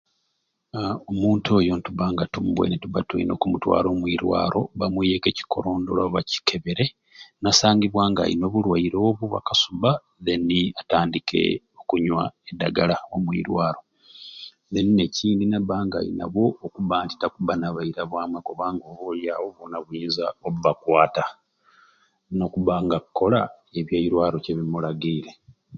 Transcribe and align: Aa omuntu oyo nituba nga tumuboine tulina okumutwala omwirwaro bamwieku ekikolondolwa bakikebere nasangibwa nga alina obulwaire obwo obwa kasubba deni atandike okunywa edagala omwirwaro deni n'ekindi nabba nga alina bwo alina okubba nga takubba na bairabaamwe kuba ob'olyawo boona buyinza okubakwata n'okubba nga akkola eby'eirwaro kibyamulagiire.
Aa 0.79 0.95
omuntu 1.11 1.47
oyo 1.57 1.73
nituba 1.75 2.05
nga 2.11 2.23
tumuboine 2.33 2.75
tulina 3.09 3.31
okumutwala 3.35 3.87
omwirwaro 3.91 4.61
bamwieku 4.79 5.27
ekikolondolwa 5.29 6.13
bakikebere 6.15 6.85
nasangibwa 7.41 8.03
nga 8.09 8.21
alina 8.25 8.45
obulwaire 8.47 8.97
obwo 9.07 9.23
obwa 9.25 9.39
kasubba 9.47 9.91
deni 10.25 10.59
atandike 10.81 11.41
okunywa 11.81 12.23
edagala 12.51 12.95
omwirwaro 13.15 13.79
deni 14.71 14.91
n'ekindi 14.95 15.45
nabba 15.47 15.75
nga 15.85 15.97
alina 16.01 16.25
bwo 16.33 16.45
alina 16.47 16.63
okubba 16.67 16.95
nga 17.03 17.15
takubba 17.21 17.53
na 17.57 17.75
bairabaamwe 17.75 18.39
kuba 18.47 18.65
ob'olyawo 18.89 19.47
boona 19.55 19.77
buyinza 19.85 20.25
okubakwata 20.47 21.23
n'okubba 22.35 22.73
nga 22.83 22.97
akkola 23.01 23.41
eby'eirwaro 23.79 24.37
kibyamulagiire. 24.43 25.31